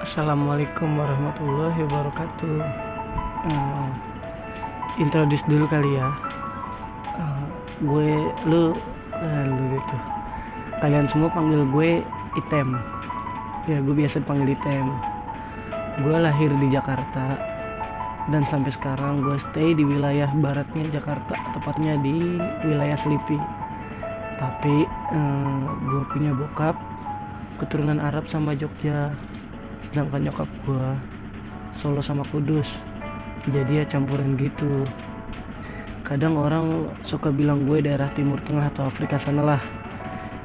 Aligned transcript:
Assalamualaikum 0.00 0.96
warahmatullahi 0.96 1.76
wabarakatuh. 1.84 2.56
Uh, 3.44 3.88
introduce 4.96 5.44
dulu 5.44 5.68
kali 5.68 5.92
ya. 5.92 6.08
Uh, 7.20 7.44
gue, 7.84 8.08
lu, 8.48 8.72
uh, 9.12 9.44
lu 9.44 9.76
itu. 9.76 9.96
Kalian 10.80 11.04
semua 11.12 11.28
panggil 11.28 11.68
gue 11.68 12.00
Item. 12.32 12.80
Ya, 13.68 13.84
gue 13.84 13.92
biasa 13.92 14.24
panggil 14.24 14.56
Item. 14.56 14.88
Gue 16.00 16.16
lahir 16.16 16.48
di 16.48 16.72
Jakarta 16.72 17.36
dan 18.32 18.48
sampai 18.48 18.72
sekarang 18.72 19.20
gue 19.20 19.36
stay 19.52 19.76
di 19.76 19.84
wilayah 19.84 20.32
baratnya 20.32 20.96
Jakarta, 20.96 21.36
tepatnya 21.60 22.00
di 22.00 22.40
wilayah 22.64 22.96
Selipi. 23.04 23.36
Tapi 24.40 24.76
uh, 25.12 25.64
gue 25.76 26.02
punya 26.08 26.32
bokap 26.32 26.80
keturunan 27.60 28.00
Arab 28.00 28.24
sama 28.32 28.56
Jogja 28.56 29.12
sedangkan 29.88 30.28
nyokap 30.28 30.50
gua 30.66 30.98
Solo 31.80 32.04
sama 32.04 32.28
Kudus. 32.28 32.68
Jadi 33.48 33.80
ya 33.80 33.84
campuran 33.88 34.36
gitu. 34.36 34.84
Kadang 36.04 36.36
orang 36.36 36.92
suka 37.08 37.32
bilang 37.32 37.64
gue 37.64 37.80
daerah 37.80 38.12
Timur 38.12 38.36
Tengah 38.44 38.68
atau 38.68 38.90
Afrika 38.90 39.16
sana 39.22 39.40
lah. 39.40 39.62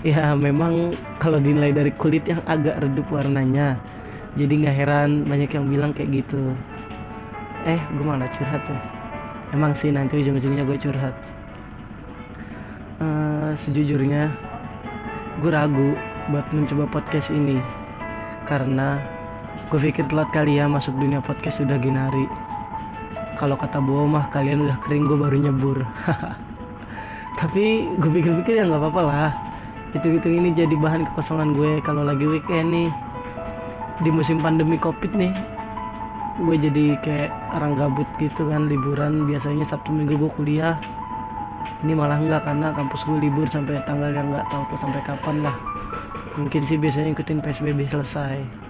Ya 0.05 0.31
memang 0.37 0.95
kalau 1.19 1.41
dinilai 1.41 1.75
dari 1.75 1.91
kulit 1.99 2.23
yang 2.23 2.39
agak 2.47 2.79
redup 2.79 3.09
warnanya 3.11 3.75
jadi 4.35 4.51
nggak 4.51 4.75
heran 4.75 5.11
banyak 5.23 5.49
yang 5.51 5.65
bilang 5.71 5.91
kayak 5.95 6.23
gitu. 6.23 6.53
Eh 7.65 7.79
gue 7.79 8.05
malah 8.05 8.29
curhat 8.35 8.61
tuh 8.67 8.79
emang 9.55 9.71
sih 9.79 9.87
nanti 9.87 10.19
ujung-ujungnya 10.19 10.67
gue 10.67 10.77
curhat. 10.83 11.15
Uh, 12.99 13.55
sejujurnya 13.63 14.31
gue 15.39 15.51
ragu 15.51 15.95
buat 16.31 16.43
mencoba 16.51 16.91
podcast 16.91 17.31
ini. 17.31 17.63
Karena 18.45 18.99
gue 19.65 19.79
pikir 19.91 20.05
telat 20.07 20.29
kali 20.29 20.61
ya 20.61 20.69
masuk 20.69 20.93
dunia 20.95 21.19
podcast 21.25 21.57
sudah 21.57 21.75
ginari. 21.81 22.29
Kalau 23.41 23.57
kata 23.57 23.81
Bo 23.81 24.05
mah 24.05 24.29
kalian 24.31 24.63
udah 24.63 24.77
kering 24.85 25.09
gue 25.09 25.17
baru 25.17 25.37
nyebur. 25.41 25.77
Tapi 27.41 27.89
gue 27.97 28.11
pikir-pikir 28.13 28.61
ya 28.61 28.69
nggak 28.69 28.79
apa-apa 28.79 29.01
lah. 29.03 29.31
Itu-itu 29.91 30.31
ini 30.31 30.55
jadi 30.55 30.71
bahan 30.79 31.09
kekosongan 31.11 31.57
gue 31.57 31.83
kalau 31.83 32.05
lagi 32.05 32.23
weekend 32.23 32.71
nih. 32.71 32.89
Di 34.05 34.09
musim 34.13 34.39
pandemi 34.39 34.79
covid 34.79 35.11
nih 35.11 35.33
gue 36.35 36.55
jadi 36.59 36.99
kayak 36.99 37.31
orang 37.55 37.79
gabut 37.79 38.07
gitu 38.21 38.47
kan 38.47 38.71
liburan. 38.71 39.27
Biasanya 39.27 39.65
sabtu 39.67 39.91
minggu 39.91 40.15
gue 40.15 40.31
kuliah. 40.39 40.77
Ini 41.83 41.91
malah 41.91 42.21
enggak 42.21 42.47
karena 42.47 42.71
kampus 42.71 43.03
gue 43.03 43.17
libur 43.17 43.49
sampai 43.51 43.83
tanggal 43.83 44.13
yang 44.13 44.31
nggak 44.31 44.47
tahu 44.47 44.63
tuh 44.71 44.79
sampai 44.79 45.01
kapan 45.03 45.43
lah. 45.43 45.55
Mungkin 46.39 46.63
sih 46.69 46.79
biasanya 46.79 47.11
ikutin 47.11 47.43
psbb 47.43 47.79
selesai 47.91 48.64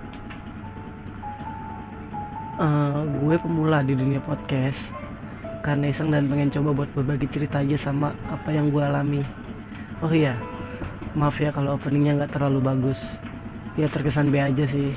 uh, 2.59 3.03
gue 3.03 3.35
pemula 3.39 3.83
di 3.83 3.95
dunia 3.95 4.21
podcast. 4.23 4.79
Karena 5.65 5.89
iseng 5.89 6.13
dan 6.13 6.29
pengen 6.29 6.53
coba 6.53 6.83
buat 6.83 6.91
berbagi 6.93 7.25
cerita 7.33 7.65
aja 7.65 7.73
sama 7.81 8.13
apa 8.29 8.53
yang 8.53 8.69
gue 8.69 8.83
alami. 8.85 9.25
Oh 10.05 10.13
iya 10.13 10.37
maaf 11.15 11.39
ya 11.39 11.49
kalau 11.55 11.79
openingnya 11.79 12.21
nggak 12.21 12.37
terlalu 12.37 12.61
bagus. 12.61 12.99
Ya 13.79 13.89
terkesan 13.89 14.29
B 14.29 14.37
aja 14.37 14.69
sih. 14.69 14.93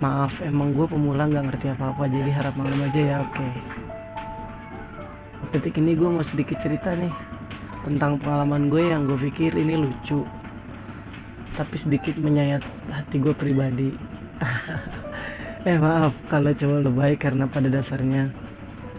Maaf 0.00 0.32
emang 0.40 0.72
gue 0.72 0.88
pemula 0.88 1.28
nggak 1.28 1.44
ngerti 1.52 1.66
apa-apa 1.76 2.08
jadi 2.08 2.30
harap 2.32 2.56
maklum 2.56 2.88
aja 2.88 3.00
ya 3.00 3.16
oke. 3.20 3.36
Okay. 3.36 3.52
detik 5.52 5.76
ini 5.76 5.92
gue 5.92 6.08
mau 6.08 6.24
sedikit 6.32 6.56
cerita 6.64 6.96
nih 6.96 7.12
tentang 7.84 8.16
pengalaman 8.24 8.72
gue 8.72 8.88
yang 8.88 9.04
gue 9.04 9.20
pikir 9.20 9.52
ini 9.52 9.76
lucu 9.76 10.24
tapi 11.60 11.76
sedikit 11.76 12.16
menyayat 12.16 12.64
hati 12.88 13.20
gue 13.20 13.36
pribadi 13.36 13.92
eh 15.62 15.78
maaf 15.78 16.10
kalau 16.26 16.50
cowok 16.50 16.90
lebay 16.90 17.14
karena 17.14 17.46
pada 17.46 17.70
dasarnya 17.70 18.34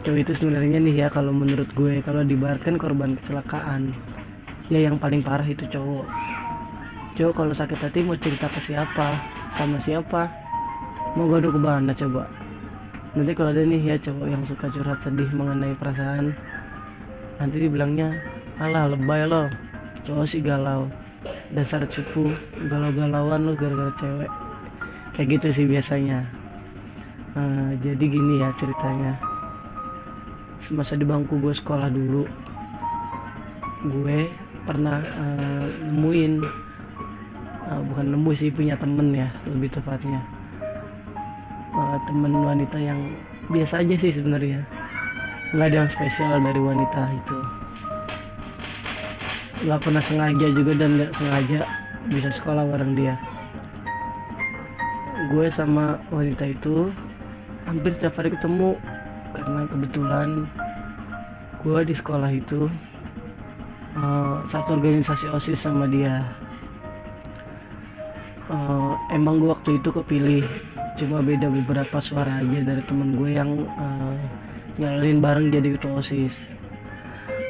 cowok 0.03 0.19
itu 0.19 0.31
sebenarnya 0.39 0.79
nih 0.79 0.95
ya 0.95 1.07
kalau 1.11 1.31
menurut 1.31 1.67
gue 1.75 2.03
kalau 2.03 2.27
dibarkan 2.27 2.75
korban 2.75 3.15
kecelakaan. 3.19 3.95
Ya 4.71 4.87
yang 4.87 4.95
paling 4.99 5.23
parah 5.23 5.43
itu 5.43 5.63
cowok. 5.67 6.07
Cowok 7.19 7.33
kalau 7.35 7.53
sakit 7.55 7.79
hati 7.79 7.99
mau 8.03 8.15
cerita 8.19 8.47
ke 8.51 8.63
siapa? 8.67 9.19
Sama 9.59 9.79
siapa? 9.83 10.27
Mau 11.15 11.27
gue 11.31 11.43
ke 11.43 11.59
mana 11.59 11.95
coba? 11.95 12.27
Nanti 13.15 13.31
kalau 13.35 13.51
ada 13.51 13.63
nih 13.63 13.83
ya 13.83 13.95
cowok 13.99 14.27
yang 14.27 14.43
suka 14.47 14.71
curhat 14.71 14.99
sedih 15.03 15.29
mengenai 15.35 15.75
perasaan 15.79 16.35
nanti 17.39 17.55
dibilangnya 17.59 18.11
alah 18.59 18.91
lebay 18.91 19.23
lo. 19.27 19.47
Cowok 20.03 20.31
sih 20.31 20.43
galau. 20.43 20.87
Dasar 21.55 21.87
cupu 21.91 22.31
galau-galauan 22.71 23.47
lo 23.47 23.55
gara-gara 23.55 23.91
cewek. 23.99 24.31
Kayak 25.15 25.27
gitu 25.39 25.47
sih 25.59 25.65
biasanya 25.69 26.42
uh, 27.37 27.71
jadi 27.81 28.03
gini 28.03 28.41
ya 28.41 28.49
ceritanya. 28.57 29.13
Semasa 30.63 30.95
di 30.95 31.03
bangku 31.03 31.37
gue 31.43 31.53
sekolah 31.53 31.91
dulu 31.91 32.23
gue 33.83 34.31
pernah 34.63 35.03
uh, 35.03 35.67
nemuin 35.91 36.33
uh, 37.67 37.81
bukan 37.91 38.15
nemu 38.15 38.31
sih 38.39 38.47
punya 38.47 38.79
temen 38.79 39.11
ya 39.11 39.27
lebih 39.49 39.69
tepatnya. 39.75 40.23
Uh, 41.73 41.97
temen 42.07 42.31
wanita 42.31 42.77
yang 42.79 43.11
biasa 43.51 43.83
aja 43.83 43.95
sih 43.99 44.13
sebenarnya. 44.15 44.63
Nggak 45.51 45.67
ada 45.67 45.77
yang 45.83 45.89
spesial 45.91 46.39
dari 46.39 46.61
wanita 46.63 47.01
itu. 47.11 47.37
Nggak 49.67 49.79
pernah 49.83 50.03
sengaja 50.07 50.47
juga 50.55 50.71
dan 50.79 50.89
nggak 50.97 51.11
sengaja 51.19 51.59
bisa 52.07 52.29
sekolah 52.39 52.63
bareng 52.71 52.93
dia. 52.95 53.15
Gue 55.31 55.47
sama 55.55 55.99
wanita 56.11 56.51
itu 56.51 56.91
hampir 57.67 57.95
setiap 57.97 58.19
hari 58.19 58.33
ketemu 58.33 58.75
karena 59.33 59.61
kebetulan 59.67 60.29
gue 61.63 61.79
di 61.87 61.93
sekolah 61.95 62.31
itu 62.31 62.67
uh, 63.97 64.43
satu 64.51 64.77
organisasi 64.77 65.25
osis 65.31 65.59
sama 65.63 65.87
dia. 65.87 66.27
Uh, 68.51 68.99
emang 69.15 69.39
gue 69.39 69.49
waktu 69.49 69.79
itu 69.79 69.89
kepilih 69.89 70.43
cuma 70.99 71.23
beda 71.23 71.49
beberapa 71.49 71.97
suara 72.03 72.43
aja 72.43 72.59
dari 72.61 72.83
temen 72.85 73.15
gue 73.17 73.31
yang 73.33 73.65
uh, 73.79 74.15
nyalin 74.77 75.23
bareng 75.23 75.47
jadi 75.49 75.79
ketua 75.79 76.03
osis. 76.03 76.35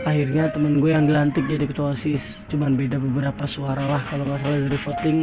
Akhirnya 0.04 0.52
temen 0.52 0.84
gue 0.84 0.92
yang 0.92 1.10
dilantik 1.10 1.48
jadi 1.50 1.66
ketua 1.66 1.98
osis 1.98 2.22
cuman 2.54 2.78
beda 2.78 3.02
beberapa 3.02 3.44
suara 3.50 3.82
lah 3.82 4.04
kalau 4.12 4.28
nggak 4.28 4.40
salah 4.44 4.60
dari 4.68 4.80
voting 4.84 5.20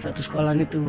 satu 0.00 0.20
sekolah 0.24 0.56
itu 0.56 0.88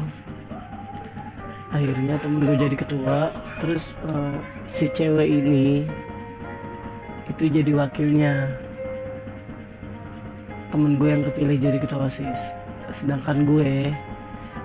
akhirnya 1.71 2.15
temen 2.19 2.43
gue 2.43 2.55
jadi 2.55 2.75
ketua. 2.75 3.31
Terus 3.63 3.83
uh, 4.07 4.35
si 4.77 4.87
cewek 4.93 5.27
ini 5.27 5.87
itu 7.31 7.43
jadi 7.47 7.71
wakilnya. 7.75 8.51
Temen 10.71 10.95
gue 10.95 11.09
yang 11.11 11.23
kepilih 11.27 11.57
jadi 11.59 11.77
ketua 11.83 12.07
osis 12.07 12.39
sedangkan 12.99 13.47
gue 13.47 13.91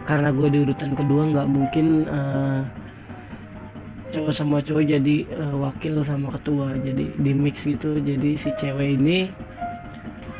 karena 0.06 0.28
gue 0.30 0.48
di 0.50 0.58
urutan 0.62 0.94
kedua 0.94 1.22
nggak 1.34 1.48
mungkin 1.50 1.86
uh, 2.06 2.62
cowok 4.14 4.32
sama 4.34 4.62
cowok 4.62 4.84
jadi 4.86 5.16
uh, 5.34 5.54
wakil 5.66 6.06
sama 6.06 6.30
ketua. 6.38 6.78
Jadi 6.78 7.10
di 7.18 7.32
mix 7.34 7.58
gitu. 7.66 7.98
Jadi 7.98 8.38
si 8.38 8.48
cewek 8.62 8.98
ini 9.02 9.30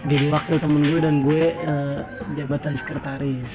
jadi 0.06 0.30
wakil 0.30 0.56
temen 0.62 0.86
gue 0.86 1.00
dan 1.02 1.16
gue 1.26 1.50
uh, 1.66 1.98
jabatan 2.38 2.78
sekretaris 2.78 3.50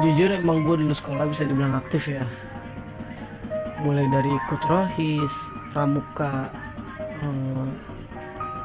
jujur 0.00 0.30
emang 0.32 0.64
gue 0.64 0.80
dulu 0.80 0.94
sekolah 0.96 1.28
bisa 1.28 1.44
dibilang 1.44 1.76
aktif 1.76 2.08
ya. 2.08 2.24
Mulai 3.84 4.08
dari 4.08 4.30
ikut 4.30 4.62
rohis 4.70 5.34
pramuka 5.76 6.48
eh, 7.20 7.68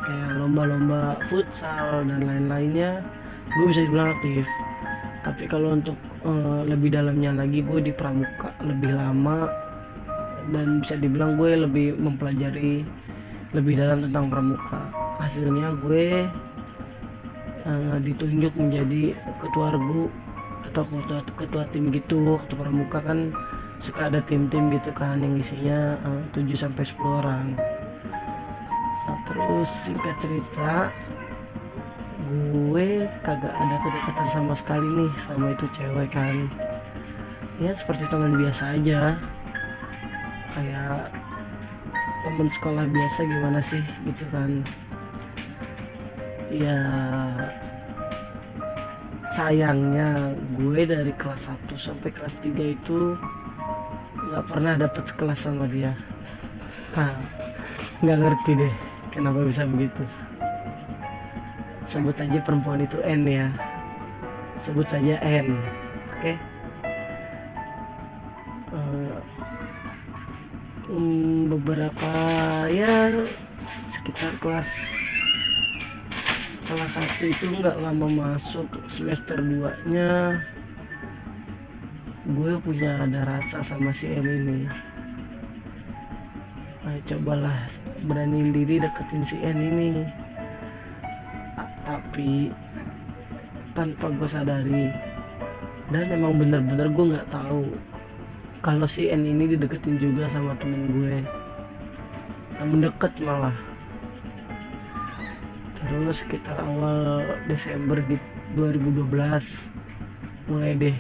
kayak 0.08 0.32
lomba-lomba 0.40 1.20
futsal 1.28 2.08
dan 2.08 2.24
lain-lainnya 2.24 3.04
gue 3.52 3.66
bisa 3.68 3.84
dibilang 3.84 4.16
aktif. 4.16 4.46
Tapi 5.28 5.44
kalau 5.52 5.76
untuk 5.76 5.98
eh, 6.24 6.62
lebih 6.72 6.96
dalamnya 6.96 7.36
lagi 7.44 7.60
gue 7.60 7.80
di 7.84 7.92
pramuka 7.92 8.56
lebih 8.64 8.96
lama 8.96 9.52
dan 10.56 10.80
bisa 10.80 10.96
dibilang 10.96 11.36
gue 11.36 11.60
lebih 11.60 12.00
mempelajari 12.00 12.88
lebih 13.52 13.74
dalam 13.76 14.08
tentang 14.08 14.32
pramuka. 14.32 14.80
Hasilnya 15.18 15.76
gue 15.84 16.30
uh, 17.68 17.98
ditunjuk 18.00 18.54
menjadi 18.56 19.18
ketua 19.44 19.76
regu 19.76 20.08
atau 20.78 20.86
ketua, 20.94 21.26
ketua 21.42 21.64
tim 21.74 21.90
gitu 21.90 22.38
waktu 22.38 22.54
pramuka 22.54 23.02
kan 23.02 23.34
suka 23.82 24.14
ada 24.14 24.22
tim-tim 24.30 24.70
gitu 24.70 24.94
kan 24.94 25.18
yang 25.18 25.42
isinya 25.42 25.98
uh, 26.06 26.22
7 26.38 26.54
sampai 26.54 26.86
10 26.86 27.02
orang. 27.02 27.58
Nah, 29.10 29.18
terus 29.26 29.70
singkat 29.90 30.16
cerita 30.22 30.94
gue 32.30 33.10
kagak 33.26 33.56
ada 33.58 33.76
kedekatan 33.82 34.28
sama 34.38 34.54
sekali 34.62 34.86
nih 34.86 35.12
sama 35.26 35.46
itu 35.58 35.66
cewek 35.82 36.10
kan. 36.14 36.46
Ya 37.58 37.74
seperti 37.82 38.06
teman 38.14 38.38
biasa 38.38 38.64
aja. 38.78 39.02
Kayak 40.54 41.10
temen 42.22 42.48
sekolah 42.54 42.86
biasa 42.86 43.20
gimana 43.26 43.60
sih 43.74 43.84
gitu 44.14 44.24
kan. 44.30 44.52
Ya 46.54 46.80
sayangnya 49.38 50.34
gue 50.58 50.82
dari 50.90 51.14
kelas 51.22 51.38
1 51.46 51.70
sampai 51.78 52.10
kelas 52.10 52.34
3 52.42 52.58
itu 52.58 53.14
nggak 54.18 54.46
pernah 54.50 54.74
dapet 54.74 55.06
sekelas 55.14 55.38
sama 55.46 55.70
dia. 55.70 55.94
Nah, 56.98 57.14
nggak 58.02 58.18
ngerti 58.18 58.52
deh 58.58 58.74
kenapa 59.14 59.46
bisa 59.46 59.70
begitu. 59.70 60.02
Sebut 61.94 62.18
aja 62.18 62.42
perempuan 62.42 62.82
itu 62.82 62.98
N 63.06 63.30
ya. 63.30 63.54
Sebut 64.66 64.90
saja 64.90 65.22
N 65.22 65.54
oke? 65.54 66.18
Okay? 66.18 66.36
uh, 68.74 69.18
um, 70.90 71.46
beberapa 71.54 72.12
ya 72.74 73.14
sekitar 74.02 74.34
kelas 74.42 74.70
kelas 76.68 76.92
satu 76.92 77.24
itu 77.32 77.46
nggak 77.48 77.80
lama 77.80 78.08
masuk 78.12 78.68
semester 79.00 79.40
2 79.40 79.88
nya 79.88 80.36
gue 82.28 82.60
punya 82.60 83.08
ada 83.08 83.24
rasa 83.24 83.64
sama 83.72 83.96
si 83.96 84.12
M 84.12 84.28
ini. 84.28 84.68
Nah, 86.84 87.00
cobalah 87.08 87.72
beraniin 88.04 88.52
diri 88.52 88.84
deketin 88.84 89.24
si 89.32 89.40
N 89.40 89.56
ini. 89.64 90.04
Tapi 91.88 92.52
tanpa 93.72 94.12
gue 94.12 94.28
sadari 94.28 94.92
dan 95.88 96.12
emang 96.12 96.36
bener-bener 96.36 96.92
gue 96.92 97.06
nggak 97.16 97.32
tahu 97.32 97.64
kalau 98.60 98.92
si 98.92 99.08
N 99.08 99.24
ini 99.24 99.56
dideketin 99.56 99.96
juga 100.04 100.28
sama 100.36 100.52
temen 100.60 100.84
gue. 100.92 101.24
Yang 102.60 102.68
mendekat 102.76 103.16
malah 103.24 103.56
terus 105.88 106.20
sekitar 106.20 106.60
awal 106.60 107.24
Desember 107.48 108.04
di 108.04 108.20
2012 108.60 109.08
mulai 110.52 110.76
deh 110.76 110.98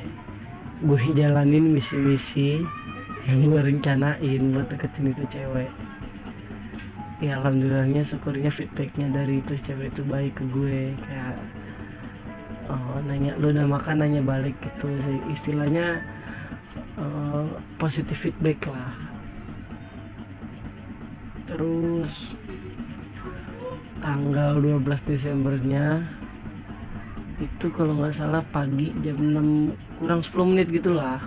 gue 0.83 0.99
jalanin 1.17 1.75
misi-misi 1.75 2.63
yang 3.27 3.51
gue 3.51 3.59
rencanain 3.59 4.41
buat 4.55 4.71
deketin 4.71 5.11
itu 5.11 5.23
cewek. 5.27 5.67
Ya 7.19 7.41
alhamdulillahnya 7.41 8.07
syukurnya 8.07 8.47
feedbacknya 8.53 9.11
dari 9.11 9.43
itu 9.43 9.59
cewek 9.67 9.91
itu 9.91 10.01
baik 10.07 10.37
ke 10.39 10.43
gue 10.53 10.95
kayak 10.95 11.35
oh, 12.71 13.01
nanya 13.03 13.35
lu 13.41 13.51
udah 13.51 13.67
makan 13.67 13.99
nanya 13.99 14.21
balik 14.23 14.55
gitu 14.63 14.87
istilahnya 15.33 15.99
uh, 16.95 17.47
positif 17.81 18.15
feedback 18.21 18.63
lah. 18.69 18.95
Terus 21.51 22.13
tanggal 24.07 24.55
12 24.63 24.87
Desembernya 25.03 25.99
itu 27.43 27.67
kalau 27.75 27.91
nggak 27.99 28.15
salah 28.15 28.39
pagi 28.55 28.95
jam 29.03 29.19
6 29.19 29.99
kurang 29.99 30.23
10 30.23 30.47
menit 30.47 30.71
gitulah 30.71 31.19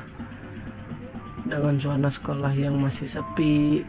dengan 1.45 1.77
suasana 1.77 2.09
sekolah 2.09 2.57
yang 2.57 2.81
masih 2.81 3.05
sepi 3.13 3.85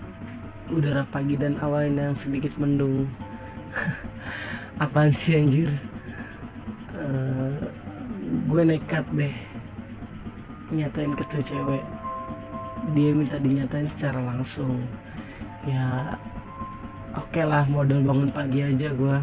udara 0.76 1.08
pagi 1.08 1.40
dan 1.40 1.56
awan 1.64 1.96
yang 1.96 2.20
sedikit 2.20 2.52
mendung. 2.60 3.08
Apaan 4.84 5.16
sih 5.24 5.40
anjir? 5.40 5.72
Uh, 6.92 7.72
gue 8.52 8.76
nekat 8.76 9.08
deh 9.16 9.36
nyatain 10.76 11.16
ke 11.16 11.24
tuh 11.32 11.44
cewek. 11.48 11.84
Dia 12.92 13.16
minta 13.16 13.40
dinyatain 13.40 13.88
secara 13.96 14.20
langsung. 14.20 14.84
Ya 15.64 16.20
okay 17.32 17.48
lah 17.48 17.64
model 17.72 18.04
bangun 18.04 18.28
pagi 18.36 18.60
aja 18.60 18.92
gue 18.92 19.16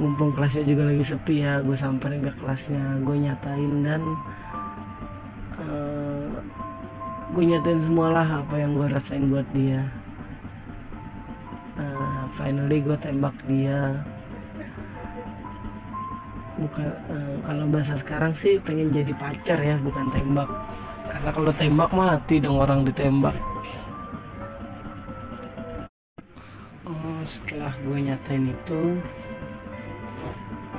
ngumpul 0.00 0.32
kelasnya 0.32 0.64
juga 0.64 0.88
lagi 0.88 1.04
sepi 1.04 1.44
ya 1.44 1.60
gue 1.60 1.76
samperin 1.76 2.24
ke 2.24 2.32
kelasnya. 2.40 3.04
Gue 3.04 3.20
nyatain 3.20 3.72
dan 3.84 4.02
uh, 5.60 6.40
gue 7.36 7.44
nyatain 7.52 7.84
semualah 7.84 8.40
apa 8.40 8.54
yang 8.56 8.72
gue 8.80 8.88
rasain 8.88 9.28
buat 9.28 9.44
dia. 9.52 9.84
Finally 12.40 12.80
gue 12.80 12.96
tembak 13.04 13.36
dia. 13.44 14.00
Bukan 16.56 16.88
uh, 17.12 17.36
kalau 17.44 17.64
bahasa 17.68 17.94
sekarang 18.00 18.32
sih 18.40 18.56
pengen 18.64 18.88
jadi 18.88 19.12
pacar 19.20 19.60
ya 19.60 19.76
bukan 19.84 20.08
tembak. 20.16 20.48
Karena 21.12 21.28
kalau 21.28 21.52
tembak 21.60 21.90
mati 21.92 22.40
dong 22.40 22.56
orang 22.56 22.88
ditembak 22.88 23.36
gue 27.86 27.98
nyatain 28.02 28.50
itu 28.50 28.98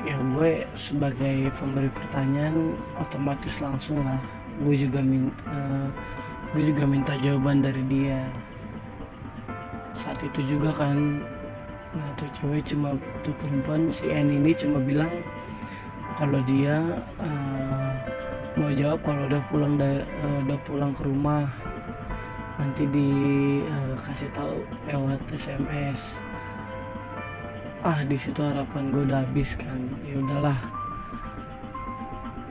ya 0.04 0.16
gue 0.20 0.52
sebagai 0.76 1.52
pemberi 1.60 1.88
pertanyaan 1.92 2.76
otomatis 3.00 3.52
langsung 3.64 4.04
lah. 4.04 4.20
Gue 4.64 4.76
juga 4.76 5.00
minta 5.00 5.36
uh, 5.48 5.88
gue 6.52 6.64
juga 6.68 6.84
minta 6.84 7.14
jawaban 7.24 7.64
dari 7.64 7.84
dia. 7.88 8.28
Saat 10.04 10.20
itu 10.24 10.44
juga 10.52 10.76
kan 10.76 11.24
nah 11.96 12.08
tuh 12.20 12.28
cewek 12.40 12.68
cuma 12.68 13.00
tuh 13.24 13.32
perempuan 13.40 13.90
si 13.96 14.12
N 14.12 14.28
ini 14.28 14.52
cuma 14.60 14.78
bilang 14.84 15.10
kalau 16.20 16.44
dia 16.44 17.00
uh, 17.24 17.92
mau 18.60 18.70
jawab 18.76 19.00
kalau 19.08 19.24
udah 19.32 19.42
pulang 19.48 19.80
da, 19.80 20.04
uh, 20.04 20.38
udah 20.44 20.60
pulang 20.68 20.92
ke 21.00 21.08
rumah. 21.08 21.48
Nanti 22.58 22.90
dikasih 22.90 24.28
uh, 24.28 24.36
tahu 24.36 24.56
lewat 24.90 25.20
SMS 25.30 26.27
ah 27.86 28.02
di 28.06 28.18
situ 28.18 28.40
harapan 28.42 28.90
gue 28.90 29.02
udah 29.06 29.22
habis 29.22 29.50
kan. 29.60 29.80
Ya 30.08 30.18
udahlah. 30.18 30.58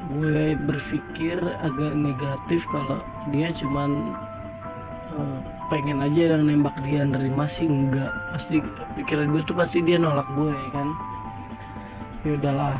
Gue 0.06 0.54
berpikir 0.54 1.42
agak 1.42 1.92
negatif 1.98 2.62
kalau 2.70 3.02
dia 3.34 3.50
cuman 3.58 4.14
uh, 5.18 5.38
pengen 5.66 5.98
aja 5.98 6.38
yang 6.38 6.46
nembak 6.46 6.78
dia 6.86 7.02
nerima 7.02 7.50
sih 7.58 7.66
enggak. 7.66 8.14
Pasti 8.36 8.62
pikiran 8.94 9.34
gue 9.34 9.42
tuh 9.50 9.56
pasti 9.58 9.82
dia 9.82 9.98
nolak 9.98 10.28
gue 10.38 10.54
ya 10.54 10.68
kan. 10.70 10.88
Ya 12.22 12.30
udahlah. 12.38 12.78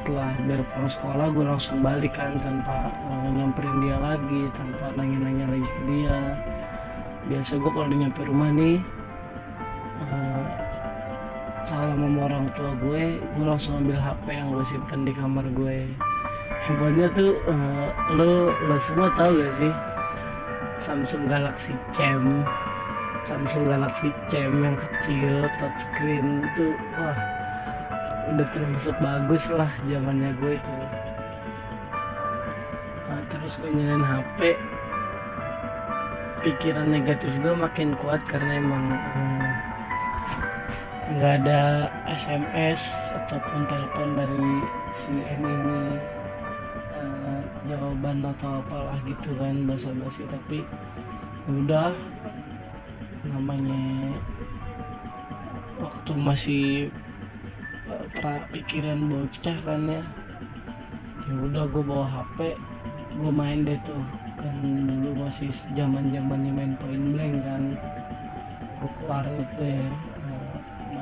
Setelah 0.00 0.34
dari 0.50 0.64
pulang 0.72 0.90
sekolah 0.90 1.26
gue 1.30 1.44
langsung 1.46 1.78
balik 1.84 2.16
kan 2.16 2.40
tanpa 2.40 2.90
uh, 2.90 3.28
nyamperin 3.28 3.76
dia 3.84 3.96
lagi 4.00 4.42
tanpa 4.56 4.84
nanya-nanya 4.96 5.46
lagi 5.52 5.68
ke 5.68 5.80
dia. 5.84 6.18
Biasa 7.28 7.60
gue 7.60 7.70
kalau 7.70 7.86
udah 7.86 7.98
nyampe 8.02 8.20
rumah 8.24 8.50
nih 8.50 8.80
salam 11.72 12.04
sama 12.04 12.20
orang 12.28 12.46
tua 12.52 12.76
gue 12.84 13.16
gue 13.16 13.46
langsung 13.48 13.80
ambil 13.80 13.96
HP 13.96 14.26
yang 14.28 14.52
gue 14.52 14.64
simpen 14.68 15.08
di 15.08 15.12
kamar 15.16 15.46
gue. 15.56 15.88
Handphonenya 16.68 17.08
tuh 17.16 17.32
uh, 17.48 17.86
lo 18.12 18.52
lo 18.52 18.76
semua 18.92 19.08
tahu 19.16 19.40
gak 19.40 19.52
sih? 19.56 19.72
Samsung 20.84 21.24
Galaxy 21.32 21.72
Cam. 21.96 22.44
Samsung 23.24 23.64
Galaxy 23.72 24.12
Cam 24.28 24.52
yang 24.60 24.76
kecil 24.76 25.48
touchscreen 25.56 26.44
itu 26.44 26.76
wah 27.00 27.16
udah 28.36 28.46
termasuk 28.52 28.96
bagus 29.00 29.44
lah 29.48 29.72
zamannya 29.88 30.30
gue 30.38 30.52
itu 30.54 30.74
nah, 33.08 33.22
terus 33.32 33.52
gue 33.58 33.70
nyalain 33.74 34.04
HP 34.04 34.38
pikiran 36.46 36.86
negatif 36.86 37.32
gue 37.42 37.54
makin 37.56 37.98
kuat 37.98 38.22
karena 38.30 38.62
emang 38.62 38.84
eh, 38.94 39.41
nggak 41.12 41.44
ada 41.44 41.92
SMS 42.08 42.80
ataupun 43.20 43.60
telepon 43.68 44.08
dari 44.16 44.52
si 45.04 45.12
M 45.20 45.42
ini 45.44 45.80
jawaban 47.68 48.24
atau 48.24 48.60
apalah 48.64 48.98
gitu 49.04 49.30
kan 49.36 49.68
basa-basi. 49.68 50.22
Tapi 50.28 50.58
udah 51.48 51.92
namanya 53.28 54.16
waktu 55.78 56.12
masih 56.16 56.66
uh, 57.88 58.04
pra 58.18 58.48
pikiran 58.50 59.08
bocah 59.08 59.58
kan 59.68 59.82
ya. 59.88 60.02
Ya 61.28 61.34
udah 61.38 61.64
gue 61.70 61.82
bawa 61.84 62.06
HP 62.08 62.56
gue 63.12 63.32
main 63.32 63.68
deh 63.68 63.78
tuh. 63.84 64.02
Kan 64.40 64.56
dulu 64.88 65.28
masih 65.28 65.52
zaman 65.76 66.10
zamannya 66.10 66.50
main 66.50 66.72
point 66.80 67.06
blank 67.14 67.36
kan. 67.44 67.62
Gue 68.80 68.90
keluar 69.00 69.24
ya. 69.28 69.44
uh, 69.62 70.11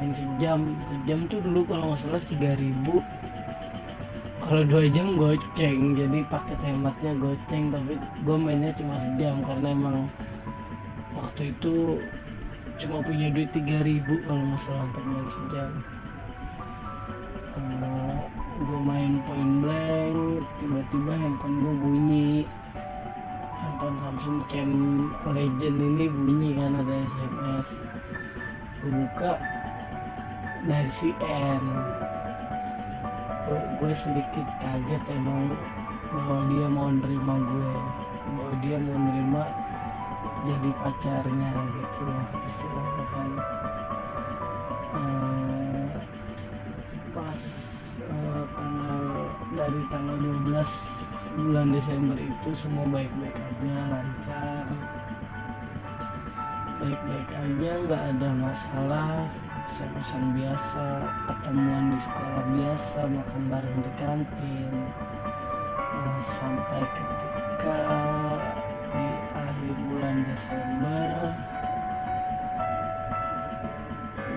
main 0.01 0.17
sejam. 0.17 0.61
Sejam 0.89 1.21
tuh 1.29 1.45
dulu 1.45 1.61
kalau 1.69 1.93
nggak 1.93 2.01
salah 2.09 2.23
tiga 2.25 2.57
ribu. 2.57 3.05
Kalau 4.41 4.63
dua 4.65 4.89
jam 4.97 5.21
goceng. 5.21 5.81
Jadi 5.93 6.25
paket 6.33 6.59
hematnya 6.65 7.13
goceng. 7.21 7.69
Tapi 7.69 7.95
gue 8.01 8.37
mainnya 8.41 8.73
cuma 8.81 8.97
sejam. 8.97 9.45
Karena 9.45 9.69
emang 9.77 10.09
waktu 11.13 11.53
itu 11.53 12.01
cuma 12.81 13.05
punya 13.05 13.29
duit 13.29 13.53
tiga 13.53 13.85
ribu 13.85 14.17
kalau 14.25 14.41
masalah 14.41 14.89
untuk 14.89 15.05
main 15.05 15.29
sejam. 15.37 15.73
Uh, 17.61 18.17
gue 18.57 18.81
main 18.81 19.13
point 19.29 19.55
blank. 19.61 20.17
Tiba-tiba 20.65 21.13
handphone 21.13 21.57
gue 21.61 21.75
bunyi. 21.77 22.33
Handphone 23.61 23.97
Samsung 24.01 24.39
Cam 24.49 24.71
Legend 25.29 25.77
ini 25.77 26.07
bunyi 26.09 26.49
kan 26.57 26.81
ada 26.81 26.97
SMS 27.05 27.69
gue 28.81 28.89
buka 28.89 29.37
dari 30.69 30.91
si 31.01 31.11
N 31.25 31.65
gue, 33.81 33.93
sedikit 34.05 34.47
kaget 34.61 35.03
emang 35.11 35.51
bahwa 36.13 36.39
dia 36.53 36.67
mau 36.69 36.89
nerima 36.93 37.35
gue 37.41 37.73
bahwa 38.31 38.53
dia 38.63 38.77
mau 38.79 38.99
nerima 38.99 39.45
jadi 40.45 40.71
pacarnya 40.81 41.51
gitu 41.75 42.05
istilahnya 42.31 43.05
kan. 43.11 43.31
Pas 47.11 47.43
eh, 48.05 48.45
tanggal 48.55 49.03
dari 49.57 49.81
tanggal 49.91 50.17
12 50.17 51.41
bulan 51.41 51.67
Desember 51.75 52.19
itu 52.21 52.49
semua 52.61 52.85
baik-baik 52.87 53.35
aja 53.35 53.75
lancar. 53.89 54.67
Baik-baik 56.81 57.29
aja 57.33 57.71
nggak 57.85 58.03
ada 58.15 58.29
masalah 58.37 59.11
pesan 59.79 60.25
biasa 60.35 60.85
ketemuan 61.31 61.85
di 61.95 61.99
sekolah 62.03 62.45
biasa 62.59 63.01
makan 63.07 63.43
bareng 63.47 63.79
di 63.79 63.93
kantin 64.03 64.73
Nah, 65.91 66.23
sampai 66.39 66.81
ketika 66.97 67.83
di 68.89 69.07
akhir 69.37 69.75
bulan 69.85 70.17
Desember 70.25 71.11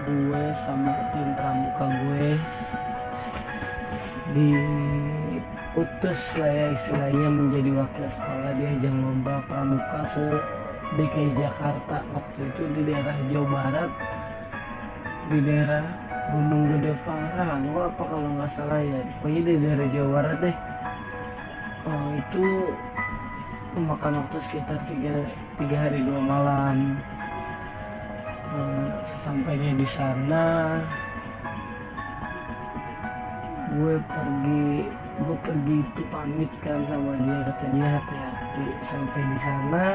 gue 0.03 0.45
sama 0.67 0.93
tim 1.15 1.29
pramuka 1.39 1.87
gue 1.87 2.27
diutus 4.35 6.21
lah 6.35 6.51
ya 6.51 6.67
istilahnya 6.75 7.27
menjadi 7.31 7.69
wakil 7.79 8.07
sekolah 8.11 8.51
di 8.59 8.63
ajang 8.67 8.97
lomba 8.99 9.39
pramuka 9.47 10.01
se 10.11 10.25
DKI 10.93 11.29
Jakarta. 11.39 12.05
Waktu 12.11 12.39
itu 12.53 12.63
di 12.77 12.81
daerah 12.91 13.17
Jawa 13.31 13.47
Barat 13.49 13.91
di 15.31 15.39
daerah 15.43 15.85
Gunung 16.33 16.63
Gede 16.75 16.91
Parang 17.03 17.63
apa 17.75 18.01
kalau 18.03 18.27
nggak 18.35 18.51
salah 18.55 18.81
ya? 18.81 18.99
Pokoknya 19.19 19.41
di 19.43 19.53
daerah 19.59 19.87
Jawa 19.91 20.09
Barat 20.19 20.37
deh. 20.39 20.55
Oh, 21.83 22.07
itu 22.15 22.45
memakan 23.75 24.23
waktu 24.23 24.37
sekitar 24.47 24.77
tiga, 24.87 25.13
tiga 25.59 25.75
hari 25.77 25.99
dua 26.03 26.21
malam. 26.23 26.97
Eh, 28.53 28.87
sesampainya 29.13 29.71
di 29.75 29.87
sana. 29.95 30.45
Gue 33.73 33.97
pergi 34.05 34.67
gue 35.13 35.37
pergi 35.45 35.75
itu 35.81 36.01
pamit 36.09 36.51
kan 36.63 36.79
sama 36.87 37.13
dia. 37.19 37.37
Kata 37.51 37.65
dia 37.73 37.87
hati-hati 37.99 38.65
sampai 38.91 39.21
di 39.21 39.37
sana 39.43 39.85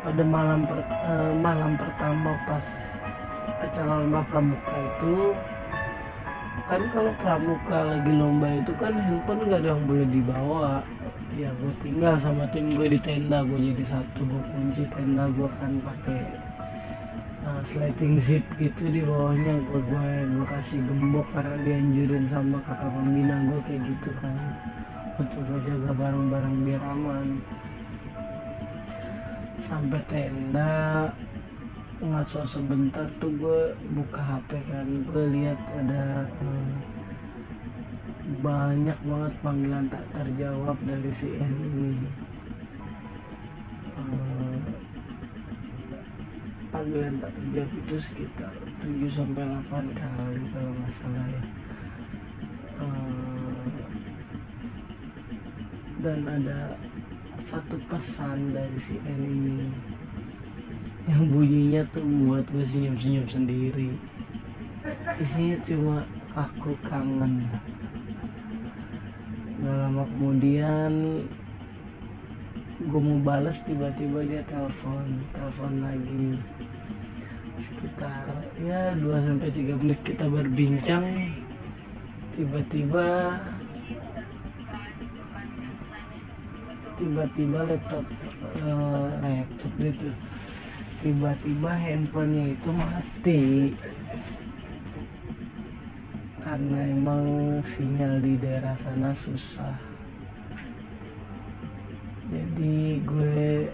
pada 0.00 0.22
malam 0.24 0.64
per- 0.64 0.88
eh, 0.88 1.32
malam 1.36 1.76
pertama 1.76 2.32
pas 2.48 2.64
acara 3.60 4.00
lomba 4.00 4.20
pramuka 4.32 4.74
itu. 4.80 5.34
Kan 6.70 6.82
kalau 6.94 7.12
pramuka 7.18 7.78
lagi 7.82 8.12
lomba 8.14 8.48
itu 8.56 8.72
kan 8.78 8.94
handphone 8.94 9.42
nggak 9.44 9.60
ada 9.60 9.68
yang 9.74 9.82
boleh 9.84 10.06
dibawa. 10.08 10.70
Ya 11.38 11.50
gue 11.62 11.72
tinggal 11.82 12.18
sama 12.24 12.46
tim 12.50 12.74
gue 12.74 12.90
di 12.90 12.98
tenda 13.00 13.46
gue 13.46 13.58
jadi 13.58 13.84
satu 13.86 14.20
gue 14.26 14.42
kunci 14.50 14.82
tenda 14.90 15.30
gue 15.30 15.48
kan 15.62 15.72
pakai 15.82 16.20
uh, 17.46 17.60
sliding 17.70 18.18
seat 18.26 18.44
gitu 18.58 18.84
di 18.90 19.00
bawahnya. 19.02 19.54
Gue 19.70 19.80
gue 19.82 20.08
gue 20.26 20.46
kasih 20.46 20.80
gembok 20.90 21.26
karena 21.34 21.56
dianjurin 21.62 22.24
sama 22.34 22.58
kakak 22.66 22.90
pembina 22.92 23.36
gue 23.46 23.60
kayak 23.66 23.80
gitu 23.86 24.10
kan. 24.18 24.36
Untuk 25.20 25.42
gue 25.46 25.60
jaga 25.68 25.90
barang-barang 25.94 26.54
biar 26.66 26.82
aman 26.82 27.28
sampai 29.68 30.00
tenda. 30.08 31.10
Ngaso 32.00 32.48
sebentar 32.48 33.04
tuh 33.20 33.28
gue 33.36 33.60
buka 33.92 34.16
HP 34.16 34.50
kan. 34.72 34.88
Gue 35.12 35.24
lihat 35.36 35.60
ada 35.76 36.24
eh, 36.24 36.72
banyak 38.40 38.98
banget 39.04 39.34
panggilan 39.44 39.84
tak 39.92 40.04
terjawab 40.16 40.78
dari 40.88 41.12
si 41.20 41.28
N 41.36 41.54
ini. 41.60 41.92
Eh, 44.00 44.58
panggilan 46.72 47.20
tak 47.20 47.32
terjawab 47.36 47.72
itu 47.84 47.96
sekitar 48.00 48.54
7 48.80 49.12
sampai 49.12 49.44
8 49.44 49.92
kali 49.92 50.42
kalau 50.56 50.72
nggak 50.72 50.92
salah 51.04 51.26
ya. 51.28 51.42
Eh, 52.80 53.80
dan 56.00 56.24
ada 56.24 56.80
satu 57.50 57.76
pesan 57.90 58.54
dari 58.54 58.78
si 58.86 58.94
N 59.02 59.20
ini. 59.26 59.58
Yang 61.10 61.22
bunyinya 61.34 61.82
tuh 61.90 62.06
buat 62.06 62.46
gue 62.46 62.64
senyum-senyum 62.70 63.26
sendiri. 63.26 63.90
Isinya 65.18 65.58
cuma 65.66 65.96
aku 66.38 66.78
kangen. 66.86 67.50
Gak 69.60 69.76
lama 69.76 70.06
kemudian 70.16 70.92
gue 72.80 73.00
mau 73.02 73.20
balas 73.20 73.58
tiba-tiba 73.66 74.24
dia 74.24 74.42
telepon 74.46 75.26
telepon 75.34 75.72
lagi. 75.82 76.38
Sekitar 77.60 78.30
ya 78.62 78.94
2 78.94 79.26
sampai 79.26 79.50
3 79.52 79.80
menit 79.84 80.00
kita 80.06 80.24
berbincang 80.30 81.04
tiba-tiba 82.38 83.36
tiba-tiba 87.00 87.64
laptop 87.64 88.04
eh, 88.60 89.08
laptop 89.24 89.72
itu 89.80 90.12
tiba-tiba 91.00 91.72
handphonenya 91.72 92.44
itu 92.52 92.70
mati. 92.70 93.44
Karena 96.44 96.78
emang 96.92 97.24
sinyal 97.72 98.20
di 98.20 98.34
daerah 98.36 98.76
sana 98.84 99.16
susah. 99.24 99.76
Jadi 102.30 103.00
gue 103.02 103.72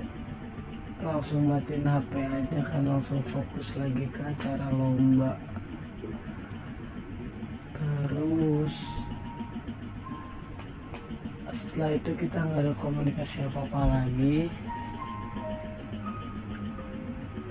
langsung 1.03 1.51
matiin 1.51 1.85
HP 1.85 2.13
aja 2.15 2.59
kan 2.73 2.83
langsung 2.89 3.21
fokus 3.35 3.69
lagi 3.75 4.07
ke 4.07 4.21
acara 4.23 4.71
lomba. 4.71 5.35
Terus 7.75 8.75
setelah 11.77 11.93
itu 11.93 12.13
kita 12.25 12.41
nggak 12.41 12.61
ada 12.65 12.73
komunikasi 12.81 13.37
apa 13.53 13.69
apa 13.69 13.81
lagi. 13.85 14.49